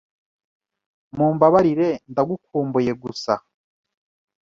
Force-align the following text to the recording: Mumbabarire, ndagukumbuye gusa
Mumbabarire, 1.15 1.89
ndagukumbuye 2.11 2.91
gusa 3.03 3.33